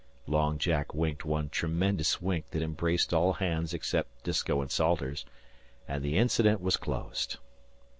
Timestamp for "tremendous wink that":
1.49-2.63